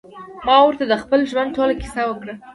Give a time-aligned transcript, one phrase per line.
[0.45, 2.33] ما ورته د خپل ژوند ټوله کيسه وکړه.